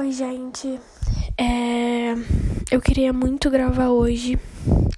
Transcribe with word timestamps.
Oi, 0.00 0.12
gente. 0.12 0.80
É... 1.36 2.14
Eu 2.70 2.80
queria 2.80 3.12
muito 3.12 3.50
gravar 3.50 3.90
hoje 3.90 4.40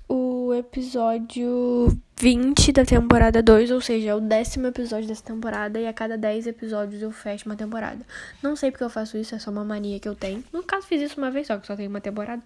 o 0.09 0.55
episódio 0.55 1.89
20 2.21 2.71
da 2.71 2.84
temporada 2.84 3.42
2, 3.42 3.73
ou 3.73 3.80
seja, 3.80 4.10
é 4.10 4.15
o 4.15 4.20
décimo 4.20 4.68
episódio 4.68 5.08
dessa 5.08 5.25
temporada, 5.25 5.80
e 5.80 5.88
a 5.88 5.92
cada 5.92 6.17
10 6.17 6.46
episódios 6.46 7.02
eu 7.02 7.10
fecho 7.10 7.46
uma 7.46 7.57
temporada. 7.57 8.07
Não 8.41 8.54
sei 8.54 8.70
porque 8.70 8.84
eu 8.84 8.88
faço 8.88 9.18
isso, 9.18 9.35
é 9.35 9.41
só 9.41 9.51
uma 9.51 9.65
mania 9.65 9.99
que 9.99 10.09
eu 10.09 10.15
tenho. 10.15 10.45
No 10.53 10.62
caso, 10.62 10.87
fiz 10.87 11.03
isso 11.03 11.19
uma 11.19 11.32
vez 11.32 11.48
só, 11.48 11.59
que 11.59 11.66
só 11.66 11.75
tem 11.75 11.89
uma 11.89 12.00
temporada. 12.00 12.41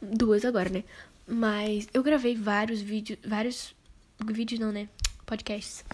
Duas 0.00 0.44
agora, 0.44 0.70
né? 0.70 0.84
Mas 1.26 1.88
eu 1.92 2.04
gravei 2.04 2.36
vários 2.36 2.80
vídeos. 2.80 3.18
Vários. 3.26 3.74
Vídeos 4.24 4.60
não, 4.60 4.70
né? 4.70 4.88
Podcasts 5.28 5.84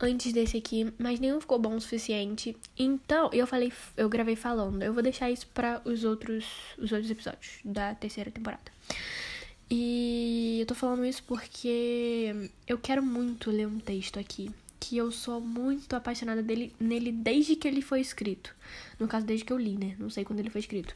antes 0.00 0.32
desse 0.32 0.56
aqui, 0.56 0.92
mas 0.98 1.20
nenhum 1.20 1.40
ficou 1.40 1.58
bom 1.58 1.74
o 1.74 1.80
suficiente. 1.80 2.56
Então, 2.78 3.28
eu 3.32 3.46
falei, 3.46 3.72
eu 3.96 4.08
gravei 4.08 4.36
falando. 4.36 4.82
Eu 4.82 4.94
vou 4.94 5.02
deixar 5.02 5.30
isso 5.30 5.46
para 5.48 5.82
os 5.84 6.04
outros 6.04 6.44
os 6.78 6.92
outros 6.92 7.10
episódios 7.10 7.58
da 7.64 7.94
terceira 7.94 8.30
temporada. 8.30 8.72
E 9.70 10.58
eu 10.60 10.66
tô 10.66 10.74
falando 10.74 11.04
isso 11.04 11.22
porque 11.24 12.50
eu 12.66 12.78
quero 12.78 13.02
muito 13.02 13.50
ler 13.50 13.66
um 13.66 13.78
texto 13.78 14.18
aqui 14.18 14.50
que 14.78 14.98
eu 14.98 15.10
sou 15.10 15.40
muito 15.40 15.96
apaixonada 15.96 16.42
dele, 16.42 16.74
nele 16.78 17.10
desde 17.10 17.56
que 17.56 17.66
ele 17.66 17.80
foi 17.80 18.00
escrito. 18.00 18.54
No 19.00 19.08
caso, 19.08 19.24
desde 19.24 19.44
que 19.44 19.52
eu 19.52 19.58
li, 19.58 19.76
né? 19.76 19.96
Não 19.98 20.10
sei 20.10 20.24
quando 20.24 20.40
ele 20.40 20.50
foi 20.50 20.60
escrito. 20.60 20.92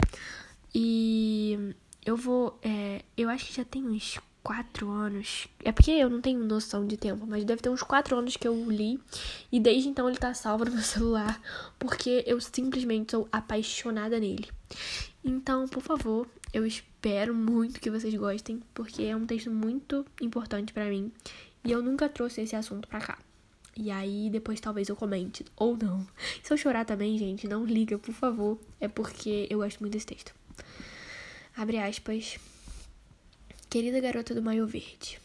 E 0.75 1.75
eu 2.05 2.17
vou. 2.17 2.59
É, 2.63 3.03
eu 3.17 3.31
acho 3.31 3.47
que 3.47 3.55
já 3.55 3.65
tem 3.65 3.83
uns 3.83 4.19
quatro 4.49 4.89
anos. 4.89 5.47
É 5.63 5.71
porque 5.71 5.91
eu 5.91 6.09
não 6.09 6.23
tenho 6.23 6.43
noção 6.43 6.87
de 6.87 6.97
tempo, 6.97 7.27
mas 7.27 7.45
deve 7.45 7.61
ter 7.61 7.69
uns 7.69 7.83
quatro 7.83 8.17
anos 8.17 8.35
que 8.35 8.49
eu 8.49 8.55
li. 8.71 8.99
E 9.53 9.61
desde 9.61 9.91
então 9.91 10.09
ele 10.09 10.17
tá 10.17 10.33
salvo 10.33 10.65
no 10.65 10.71
meu 10.71 10.81
celular. 10.83 11.39
Porque 11.79 12.25
eu 12.27 12.41
simplesmente 12.41 13.11
sou 13.11 13.29
apaixonada 13.31 14.19
nele. 14.19 14.49
Então, 15.23 15.69
por 15.69 15.83
favor, 15.83 16.27
eu 16.51 16.65
espero 16.65 17.35
muito 17.35 17.79
que 17.79 17.91
vocês 17.91 18.15
gostem. 18.15 18.63
Porque 18.73 19.03
é 19.03 19.15
um 19.15 19.27
texto 19.27 19.51
muito 19.51 20.07
importante 20.19 20.73
para 20.73 20.87
mim. 20.87 21.13
E 21.63 21.71
eu 21.71 21.83
nunca 21.83 22.09
trouxe 22.09 22.41
esse 22.41 22.57
assunto 22.57 22.89
pra 22.89 23.01
cá. 23.01 23.19
E 23.77 23.91
aí, 23.91 24.31
depois 24.31 24.59
talvez 24.61 24.89
eu 24.89 24.97
comente. 24.97 25.45
Ou 25.59 25.77
não. 25.77 26.07
Se 26.43 26.51
eu 26.51 26.57
chorar 26.57 26.87
também, 26.87 27.19
gente, 27.19 27.47
não 27.47 27.67
liga, 27.67 27.99
por 27.99 28.15
favor. 28.15 28.59
É 28.81 28.89
porque 28.89 29.47
eu 29.51 29.59
gosto 29.59 29.81
muito 29.81 29.93
desse 29.93 30.07
texto. 30.07 30.35
Abre 31.55 31.77
aspas. 31.77 32.39
Querida 33.71 34.01
garota 34.01 34.35
do 34.35 34.41
maio 34.41 34.67
verde, 34.67 35.21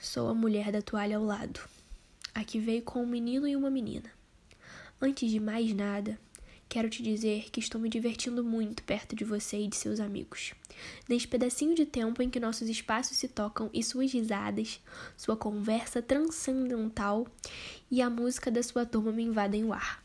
sou 0.00 0.28
a 0.28 0.34
mulher 0.34 0.72
da 0.72 0.82
toalha 0.82 1.18
ao 1.18 1.24
lado, 1.24 1.60
a 2.34 2.42
que 2.42 2.58
veio 2.58 2.82
com 2.82 3.04
um 3.04 3.06
menino 3.06 3.46
e 3.46 3.54
uma 3.54 3.70
menina. 3.70 4.10
Antes 5.00 5.30
de 5.30 5.38
mais 5.38 5.72
nada, 5.72 6.18
quero 6.68 6.90
te 6.90 7.00
dizer 7.00 7.52
que 7.52 7.60
estou 7.60 7.80
me 7.80 7.88
divertindo 7.88 8.42
muito 8.42 8.82
perto 8.82 9.14
de 9.14 9.22
você 9.22 9.56
e 9.56 9.68
de 9.68 9.76
seus 9.76 10.00
amigos. 10.00 10.52
Neste 11.08 11.28
pedacinho 11.28 11.76
de 11.76 11.86
tempo 11.86 12.20
em 12.20 12.28
que 12.28 12.40
nossos 12.40 12.68
espaços 12.68 13.18
se 13.18 13.28
tocam 13.28 13.70
e 13.72 13.84
suas 13.84 14.12
risadas, 14.12 14.80
sua 15.16 15.36
conversa 15.36 16.02
transcendental 16.02 17.24
e 17.88 18.02
a 18.02 18.10
música 18.10 18.50
da 18.50 18.64
sua 18.64 18.84
turma 18.84 19.12
me 19.12 19.22
invadem 19.22 19.64
o 19.64 19.72
ar. 19.72 20.02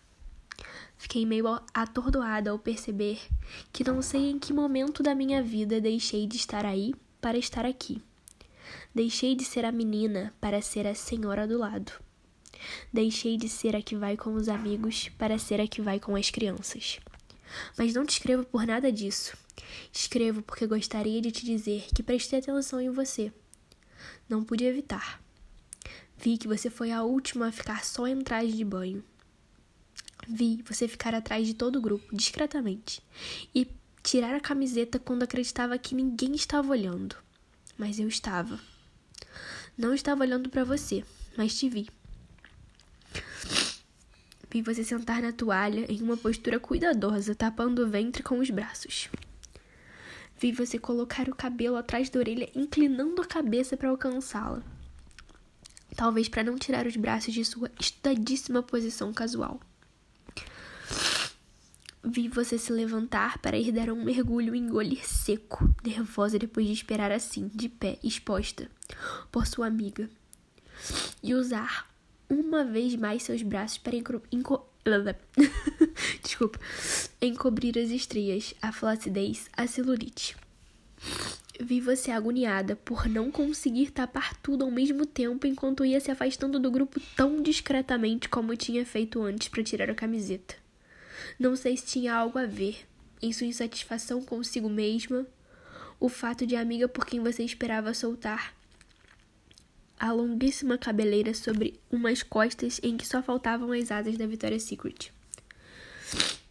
Fiquei 1.00 1.26
meio 1.26 1.48
atordoada 1.74 2.52
ao 2.52 2.60
perceber 2.60 3.20
que 3.74 3.84
não 3.84 4.04
sei 4.04 4.30
em 4.30 4.38
que 4.38 4.54
momento 4.54 5.02
da 5.02 5.16
minha 5.16 5.42
vida 5.42 5.82
deixei 5.82 6.28
de 6.28 6.38
estar 6.38 6.64
aí 6.64 6.94
para 7.22 7.38
estar 7.38 7.66
aqui. 7.66 8.02
Deixei 8.94 9.36
de 9.36 9.44
ser 9.44 9.66
a 9.66 9.72
menina 9.72 10.34
para 10.40 10.62
ser 10.62 10.88
a 10.88 10.96
senhora 10.96 11.48
do 11.48 11.58
lado. 11.58 11.92
Deixei 12.92 13.38
de 13.38 13.48
ser 13.48 13.76
a 13.76 13.82
que 13.82 13.96
vai 13.96 14.18
com 14.18 14.34
os 14.34 14.50
amigos 14.50 15.10
para 15.18 15.38
ser 15.38 15.62
a 15.62 15.68
que 15.68 15.82
vai 15.82 16.00
com 16.00 16.16
as 16.16 16.30
crianças. 16.30 17.00
Mas 17.78 17.94
não 17.94 18.06
te 18.06 18.12
escrevo 18.12 18.44
por 18.44 18.66
nada 18.66 18.92
disso. 18.92 19.38
Escrevo 19.92 20.42
porque 20.42 20.68
gostaria 20.68 21.22
de 21.22 21.32
te 21.32 21.46
dizer 21.46 21.88
que 21.94 22.04
prestei 22.04 22.40
atenção 22.40 22.80
em 22.80 22.90
você. 22.90 23.32
Não 24.28 24.44
pude 24.44 24.66
evitar. 24.66 25.22
Vi 26.18 26.38
que 26.38 26.48
você 26.48 26.70
foi 26.70 26.92
a 26.92 27.04
última 27.04 27.48
a 27.48 27.52
ficar 27.52 27.84
só 27.84 28.08
em 28.08 28.22
traje 28.22 28.54
de 28.54 28.66
banho. 28.66 29.04
Vi 30.28 30.62
você 30.68 30.88
ficar 30.88 31.16
atrás 31.16 31.48
de 31.48 31.54
todo 31.54 31.78
o 31.78 31.82
grupo, 31.82 32.16
discretamente, 32.16 33.02
e 33.56 33.68
tirar 34.04 34.34
a 34.36 34.40
camiseta 34.40 35.00
quando 35.00 35.24
acreditava 35.24 35.78
que 35.78 35.96
ninguém 35.96 36.34
estava 36.36 36.70
olhando. 36.70 37.16
Mas 37.78 38.00
eu 38.00 38.08
estava. 38.08 38.60
Não 39.78 39.94
estava 39.94 40.24
olhando 40.24 40.50
para 40.50 40.64
você, 40.64 41.04
mas 41.38 41.58
te 41.58 41.70
vi. 41.70 41.88
Vi 44.52 44.62
você 44.62 44.84
sentar 44.84 45.22
na 45.22 45.32
toalha 45.32 45.86
em 45.90 46.02
uma 46.02 46.18
postura 46.18 46.60
cuidadosa, 46.60 47.36
tapando 47.36 47.84
o 47.84 47.90
ventre 47.90 48.24
com 48.24 48.40
os 48.40 48.50
braços. 48.50 49.10
Vi 50.40 50.52
você 50.52 50.80
colocar 50.80 51.30
o 51.30 51.36
cabelo 51.36 51.76
atrás 51.76 52.10
da 52.10 52.20
orelha, 52.20 52.50
inclinando 52.56 53.22
a 53.22 53.26
cabeça 53.26 53.78
para 53.78 53.90
alcançá-la. 53.90 54.64
Talvez 55.96 56.28
para 56.28 56.44
não 56.44 56.58
tirar 56.58 56.88
os 56.88 56.96
braços 56.96 57.34
de 57.34 57.46
sua 57.46 57.70
estudadíssima 57.80 58.64
posição 58.64 59.14
casual. 59.14 59.60
Vi 62.04 62.30
você 62.30 62.58
se 62.58 62.72
levantar 62.72 63.40
para 63.40 63.58
ir 63.58 63.74
dar 63.74 63.90
um 63.90 64.04
mergulho 64.04 64.56
e 64.56 64.60
engolir 64.60 65.06
seco, 65.06 65.70
nervosa 65.84 66.40
depois 66.40 66.66
de 66.66 66.72
esperar 66.72 67.12
assim, 67.12 67.52
de 67.54 67.68
pé, 67.68 68.00
exposta, 68.02 68.70
por 69.30 69.46
sua 69.46 69.68
amiga. 69.68 70.10
E 71.22 71.34
usar 71.34 71.90
uma 72.30 72.64
vez 72.64 72.96
mais 72.96 73.24
seus 73.24 73.42
braços 73.42 73.78
para 73.80 73.96
enco... 73.96 74.66
Desculpa. 76.24 76.60
encobrir 77.22 77.78
as 77.78 77.90
estrias, 77.90 78.56
a 78.62 78.72
flacidez, 78.72 79.50
a 79.56 79.68
celulite. 79.68 80.38
Vi 81.60 81.82
você 81.82 82.12
agoniada 82.12 82.78
por 82.78 83.08
não 83.10 83.30
conseguir 83.30 83.92
tapar 83.92 84.36
tudo 84.38 84.64
ao 84.64 84.72
mesmo 84.72 85.06
tempo 85.06 85.46
enquanto 85.46 85.84
ia 85.84 86.00
se 86.00 86.10
afastando 86.10 86.58
do 86.60 86.72
grupo 86.72 87.02
tão 87.16 87.42
discretamente 87.42 88.30
como 88.30 88.56
tinha 88.56 88.86
feito 88.86 89.22
antes 89.22 89.50
para 89.50 89.64
tirar 89.64 89.90
a 89.90 89.96
camiseta. 89.96 90.56
Não 91.38 91.56
sei 91.56 91.76
se 91.78 91.86
tinha 91.86 92.14
algo 92.14 92.38
a 92.38 92.46
ver 92.46 92.88
em 93.22 93.34
sua 93.34 93.48
insatisfação 93.48 94.22
consigo 94.22 94.70
mesma, 94.70 95.26
o 96.00 96.08
fato 96.08 96.46
de 96.46 96.56
a 96.56 96.62
amiga 96.62 96.88
por 96.88 97.06
quem 97.06 97.20
você 97.20 97.44
esperava 97.44 97.94
soltar 97.94 98.54
a 100.00 100.14
longuíssima 100.14 100.78
cabeleira 100.78 101.34
sobre 101.34 101.78
umas 101.92 102.24
costas 102.24 102.80
em 102.82 102.96
que 102.96 103.06
só 103.06 103.22
faltavam 103.22 103.74
as 103.74 103.92
asas 103.92 104.18
da 104.18 104.26
Victoria's 104.26 104.64
Secret. 104.64 105.12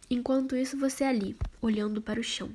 Enquanto 0.07 0.55
isso, 0.55 0.77
você 0.77 1.03
ali, 1.03 1.35
olhando 1.59 2.01
para 2.01 2.19
o 2.19 2.23
chão, 2.23 2.49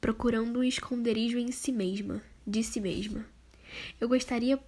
procurando 0.00 0.58
um 0.58 0.64
esconderijo 0.64 1.38
em 1.38 1.52
si 1.52 1.70
mesma, 1.70 2.20
de 2.44 2.62
si 2.64 2.80
mesma. 2.80 3.24
Eu 4.00 4.08
gostaria 4.08 4.58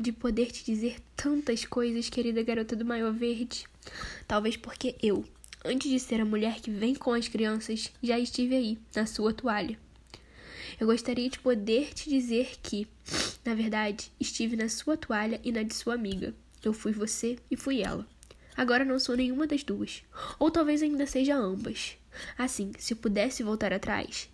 de 0.00 0.12
poder 0.12 0.50
te 0.50 0.64
dizer 0.64 0.98
tantas 1.16 1.64
coisas, 1.64 2.08
querida 2.08 2.42
garota 2.42 2.76
do 2.76 2.84
maior 2.84 3.12
verde. 3.12 3.64
Talvez 4.26 4.56
porque 4.56 4.96
eu, 5.02 5.24
Antes 5.68 5.90
de 5.90 5.98
ser 5.98 6.20
a 6.20 6.24
mulher 6.24 6.60
que 6.60 6.70
vem 6.70 6.94
com 6.94 7.12
as 7.12 7.26
crianças, 7.26 7.90
já 8.00 8.16
estive 8.16 8.54
aí, 8.54 8.78
na 8.94 9.04
sua 9.04 9.34
toalha. 9.34 9.76
Eu 10.78 10.86
gostaria 10.86 11.28
de 11.28 11.40
poder 11.40 11.92
te 11.92 12.08
dizer 12.08 12.52
que, 12.62 12.86
na 13.44 13.52
verdade, 13.52 14.12
estive 14.20 14.54
na 14.54 14.68
sua 14.68 14.96
toalha 14.96 15.40
e 15.42 15.50
na 15.50 15.64
de 15.64 15.74
sua 15.74 15.94
amiga. 15.94 16.32
Eu 16.62 16.72
fui 16.72 16.92
você 16.92 17.36
e 17.50 17.56
fui 17.56 17.82
ela. 17.82 18.06
Agora 18.56 18.84
não 18.84 19.00
sou 19.00 19.16
nenhuma 19.16 19.44
das 19.44 19.64
duas. 19.64 20.04
Ou 20.38 20.52
talvez 20.52 20.82
ainda 20.82 21.04
seja 21.04 21.34
ambas. 21.34 21.98
Assim, 22.38 22.70
se 22.78 22.94
pudesse 22.94 23.42
voltar 23.42 23.72
atrás, 23.72 24.30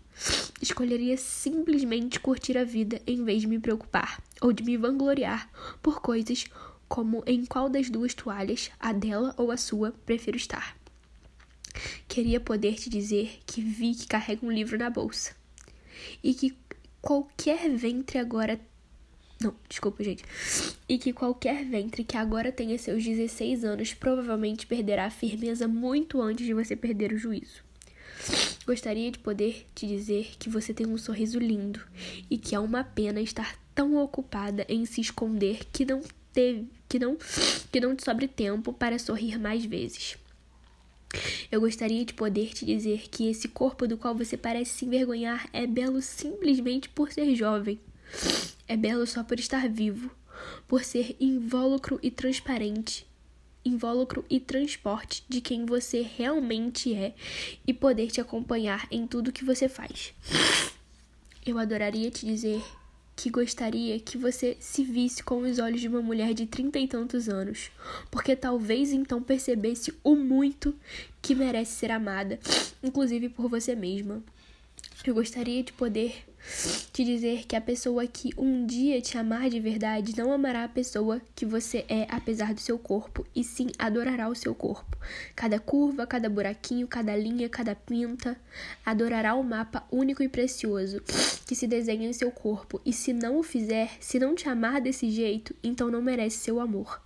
escolheria 0.60 1.16
simplesmente 1.16 2.20
curtir 2.20 2.58
a 2.58 2.64
vida 2.64 3.00
em 3.06 3.24
vez 3.24 3.40
de 3.40 3.46
me 3.46 3.58
preocupar 3.58 4.22
ou 4.38 4.52
de 4.52 4.62
me 4.62 4.76
vangloriar 4.76 5.48
por 5.82 6.02
coisas 6.02 6.44
como 6.90 7.24
em 7.26 7.46
qual 7.46 7.70
das 7.70 7.88
duas 7.88 8.12
toalhas, 8.12 8.70
a 8.78 8.92
dela 8.92 9.34
ou 9.38 9.50
a 9.50 9.56
sua, 9.56 9.92
prefiro 10.04 10.36
estar. 10.36 10.81
Queria 12.08 12.40
poder 12.40 12.74
te 12.74 12.90
dizer 12.90 13.40
que 13.46 13.60
vi 13.60 13.94
que 13.94 14.06
carrega 14.06 14.44
um 14.44 14.50
livro 14.50 14.78
na 14.78 14.90
bolsa. 14.90 15.34
E 16.22 16.34
que 16.34 16.56
qualquer 17.00 17.68
ventre 17.70 18.18
agora. 18.18 18.60
Não, 19.40 19.54
desculpa, 19.68 20.04
gente. 20.04 20.24
E 20.88 20.98
que 20.98 21.12
qualquer 21.12 21.64
ventre 21.64 22.04
que 22.04 22.16
agora 22.16 22.52
tenha 22.52 22.78
seus 22.78 23.04
16 23.04 23.64
anos 23.64 23.92
provavelmente 23.92 24.66
perderá 24.66 25.06
a 25.06 25.10
firmeza 25.10 25.66
muito 25.66 26.20
antes 26.20 26.46
de 26.46 26.54
você 26.54 26.76
perder 26.76 27.12
o 27.12 27.18
juízo. 27.18 27.62
Gostaria 28.64 29.10
de 29.10 29.18
poder 29.18 29.66
te 29.74 29.86
dizer 29.86 30.36
que 30.38 30.48
você 30.48 30.72
tem 30.72 30.86
um 30.86 30.96
sorriso 30.96 31.38
lindo 31.38 31.80
e 32.30 32.38
que 32.38 32.54
é 32.54 32.58
uma 32.58 32.84
pena 32.84 33.20
estar 33.20 33.58
tão 33.74 33.96
ocupada 33.96 34.64
em 34.68 34.84
se 34.86 35.00
esconder 35.00 35.66
que 35.72 35.84
não 35.84 36.02
teve, 36.32 36.68
que 36.88 36.98
não, 36.98 37.16
que 37.70 37.80
não 37.80 37.96
te 37.96 38.04
sobre 38.04 38.28
tempo 38.28 38.72
para 38.72 38.98
sorrir 38.98 39.38
mais 39.38 39.64
vezes. 39.64 40.16
Eu 41.50 41.60
gostaria 41.60 42.04
de 42.04 42.14
poder 42.14 42.54
te 42.54 42.64
dizer 42.64 43.08
que 43.10 43.28
esse 43.28 43.48
corpo 43.48 43.86
do 43.86 43.96
qual 43.96 44.14
você 44.14 44.36
parece 44.36 44.70
se 44.70 44.84
envergonhar 44.84 45.48
é 45.52 45.66
belo 45.66 46.00
simplesmente 46.00 46.88
por 46.88 47.12
ser 47.12 47.34
jovem. 47.34 47.78
É 48.66 48.76
belo 48.76 49.06
só 49.06 49.22
por 49.22 49.38
estar 49.38 49.68
vivo, 49.68 50.10
por 50.66 50.84
ser 50.84 51.16
invólucro 51.20 51.98
e 52.02 52.10
transparente, 52.10 53.06
invólucro 53.64 54.24
e 54.28 54.40
transporte 54.40 55.24
de 55.28 55.40
quem 55.40 55.66
você 55.66 56.02
realmente 56.02 56.94
é 56.94 57.14
e 57.66 57.72
poder 57.72 58.10
te 58.10 58.20
acompanhar 58.20 58.86
em 58.90 59.06
tudo 59.06 59.32
que 59.32 59.44
você 59.44 59.68
faz. 59.68 60.14
Eu 61.44 61.58
adoraria 61.58 62.10
te 62.10 62.24
dizer 62.24 62.62
que 63.14 63.30
gostaria 63.30 63.98
que 64.00 64.16
você 64.16 64.56
se 64.58 64.82
visse 64.82 65.22
com 65.22 65.42
os 65.42 65.58
olhos 65.58 65.80
de 65.80 65.88
uma 65.88 66.02
mulher 66.02 66.34
de 66.34 66.46
trinta 66.46 66.78
e 66.78 66.88
tantos 66.88 67.28
anos, 67.28 67.70
porque 68.10 68.34
talvez 68.34 68.92
então 68.92 69.22
percebesse 69.22 69.92
o 70.02 70.16
muito 70.16 70.74
que 71.20 71.34
merece 71.34 71.72
ser 71.72 71.90
amada, 71.90 72.38
inclusive 72.82 73.28
por 73.28 73.48
você 73.48 73.74
mesma. 73.74 74.22
Eu 75.04 75.14
gostaria 75.14 75.64
de 75.64 75.72
poder 75.72 76.24
te 76.92 77.04
dizer 77.04 77.44
que 77.44 77.56
a 77.56 77.60
pessoa 77.60 78.06
que 78.06 78.30
um 78.38 78.64
dia 78.64 79.00
te 79.00 79.18
amar 79.18 79.50
de 79.50 79.58
verdade 79.58 80.16
não 80.16 80.32
amará 80.32 80.62
a 80.62 80.68
pessoa 80.68 81.20
que 81.34 81.44
você 81.44 81.84
é 81.88 82.06
apesar 82.08 82.54
do 82.54 82.60
seu 82.60 82.78
corpo, 82.78 83.26
e 83.34 83.42
sim 83.42 83.66
adorará 83.80 84.28
o 84.28 84.34
seu 84.36 84.54
corpo. 84.54 84.96
Cada 85.34 85.58
curva, 85.58 86.06
cada 86.06 86.28
buraquinho, 86.28 86.86
cada 86.86 87.16
linha, 87.16 87.48
cada 87.48 87.74
pinta. 87.74 88.40
Adorará 88.86 89.34
o 89.34 89.42
mapa 89.42 89.84
único 89.90 90.22
e 90.22 90.28
precioso 90.28 91.02
que 91.48 91.56
se 91.56 91.66
desenha 91.66 92.08
em 92.08 92.12
seu 92.12 92.30
corpo, 92.30 92.80
e 92.86 92.92
se 92.92 93.12
não 93.12 93.38
o 93.38 93.42
fizer, 93.42 93.90
se 93.98 94.20
não 94.20 94.36
te 94.36 94.48
amar 94.48 94.80
desse 94.80 95.10
jeito, 95.10 95.52
então 95.64 95.90
não 95.90 96.00
merece 96.00 96.38
seu 96.38 96.60
amor. 96.60 97.02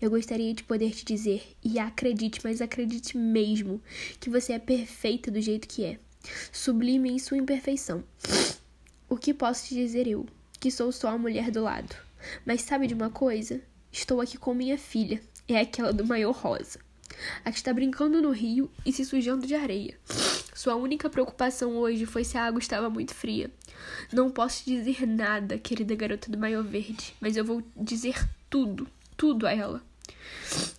Eu 0.00 0.10
gostaria 0.10 0.52
de 0.52 0.64
poder 0.64 0.90
te 0.90 1.04
dizer, 1.04 1.44
e 1.62 1.78
acredite, 1.78 2.40
mas 2.42 2.60
acredite 2.60 3.16
mesmo, 3.16 3.80
que 4.18 4.28
você 4.28 4.54
é 4.54 4.58
perfeita 4.58 5.30
do 5.30 5.40
jeito 5.40 5.68
que 5.68 5.84
é, 5.84 5.98
sublime 6.52 7.10
em 7.10 7.18
sua 7.18 7.36
imperfeição. 7.36 8.04
O 9.08 9.16
que 9.16 9.34
posso 9.34 9.66
te 9.66 9.74
dizer 9.74 10.06
eu, 10.06 10.26
que 10.58 10.70
sou 10.70 10.92
só 10.92 11.08
a 11.08 11.18
mulher 11.18 11.50
do 11.50 11.62
lado? 11.62 11.96
Mas 12.44 12.62
sabe 12.62 12.86
de 12.86 12.94
uma 12.94 13.10
coisa? 13.10 13.60
Estou 13.92 14.20
aqui 14.20 14.38
com 14.38 14.54
minha 14.54 14.78
filha, 14.78 15.20
é 15.48 15.58
aquela 15.60 15.92
do 15.92 16.06
maior 16.06 16.32
rosa. 16.32 16.78
A 17.44 17.50
que 17.50 17.58
está 17.58 17.72
brincando 17.72 18.22
no 18.22 18.30
rio 18.30 18.70
e 18.86 18.92
se 18.92 19.04
sujando 19.04 19.46
de 19.46 19.54
areia. 19.54 19.98
Sua 20.54 20.74
única 20.74 21.08
preocupação 21.08 21.76
hoje 21.76 22.06
foi 22.06 22.22
se 22.22 22.36
a 22.36 22.44
água 22.44 22.60
estava 22.60 22.90
muito 22.90 23.14
fria. 23.14 23.50
Não 24.12 24.30
posso 24.30 24.64
te 24.64 24.70
dizer 24.70 25.06
nada, 25.06 25.58
querida 25.58 25.94
garota 25.94 26.30
do 26.30 26.38
maior 26.38 26.62
verde, 26.62 27.14
mas 27.20 27.36
eu 27.36 27.44
vou 27.44 27.62
dizer 27.76 28.28
tudo, 28.48 28.86
tudo 29.16 29.46
a 29.46 29.52
ela. 29.52 29.82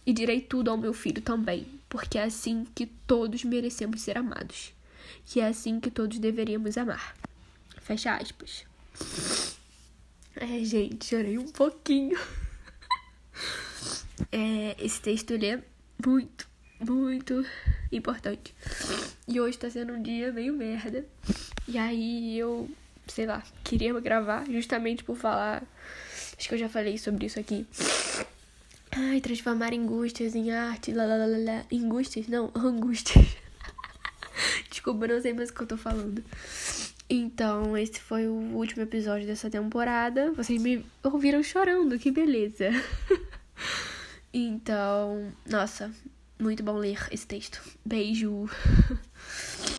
E 0.05 0.13
direi 0.13 0.39
tudo 0.39 0.71
ao 0.71 0.77
meu 0.77 0.93
filho 0.93 1.21
também, 1.21 1.65
porque 1.89 2.17
é 2.17 2.23
assim 2.23 2.65
que 2.75 2.85
todos 2.85 3.43
merecemos 3.43 4.01
ser 4.01 4.17
amados. 4.17 4.73
Que 5.25 5.39
é 5.39 5.47
assim 5.47 5.79
que 5.79 5.91
todos 5.91 6.19
deveríamos 6.19 6.77
amar. 6.77 7.15
Fecha 7.81 8.15
aspas. 8.15 8.65
É, 10.35 10.63
gente, 10.63 11.05
chorei 11.05 11.37
um 11.37 11.47
pouquinho. 11.47 12.17
É, 14.31 14.77
esse 14.79 15.01
texto 15.01 15.31
ele 15.31 15.47
é 15.47 15.63
muito, 16.05 16.47
muito 16.79 17.45
importante. 17.91 18.55
E 19.27 19.41
hoje 19.41 19.57
tá 19.57 19.69
sendo 19.69 19.93
um 19.93 20.01
dia 20.01 20.31
meio 20.31 20.53
merda. 20.53 21.05
E 21.67 21.77
aí 21.77 22.37
eu, 22.37 22.69
sei 23.07 23.25
lá, 23.25 23.43
queria 23.63 23.97
gravar 23.99 24.45
justamente 24.49 25.03
por 25.03 25.17
falar. 25.17 25.63
Acho 26.37 26.47
que 26.47 26.55
eu 26.55 26.59
já 26.59 26.69
falei 26.69 26.97
sobre 26.97 27.25
isso 27.25 27.39
aqui. 27.39 27.67
Ai, 28.91 29.21
transformar 29.21 29.73
angústias 29.73 30.35
em 30.35 30.51
arte, 30.51 30.91
lá, 30.91 31.05
lá, 31.05 31.15
lá, 31.15 31.25
lá. 31.25 31.65
Angústias? 31.71 32.27
Não, 32.27 32.51
angústias. 32.55 33.37
Desculpa, 34.71 35.05
não 35.05 35.21
sei 35.21 35.33
mais 35.33 35.49
o 35.49 35.53
que 35.53 35.61
eu 35.61 35.67
tô 35.67 35.77
falando. 35.77 36.23
Então, 37.09 37.77
esse 37.77 37.99
foi 37.99 38.25
o 38.25 38.55
último 38.55 38.83
episódio 38.83 39.27
dessa 39.27 39.49
temporada. 39.49 40.31
Vocês 40.31 40.61
me 40.61 40.85
ouviram 41.03 41.43
chorando, 41.43 41.99
que 41.99 42.09
beleza. 42.09 42.69
então, 44.33 45.29
nossa, 45.45 45.91
muito 46.39 46.63
bom 46.63 46.77
ler 46.77 47.05
esse 47.11 47.27
texto. 47.27 47.61
Beijo. 47.85 48.49